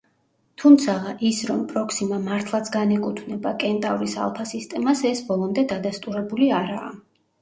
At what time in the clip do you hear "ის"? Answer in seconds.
1.27-1.41